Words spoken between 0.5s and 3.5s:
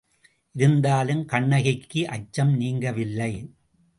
இருந்தாலும் கண்ணகிக்கு அச்சம் நீங்கவில்லை.